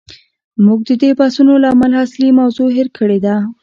موږ 0.65 0.79
د 0.87 0.91
دې 1.01 1.11
بحثونو 1.19 1.53
له 1.63 1.67
امله 1.73 1.95
اصلي 2.05 2.29
موضوع 2.39 2.67
هیر 2.75 2.87
کړې 2.97 3.19
ده. 3.25 3.35